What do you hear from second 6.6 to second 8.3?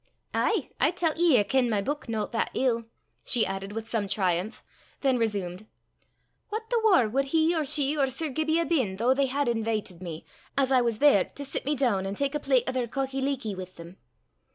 the waur wad he or she or Sir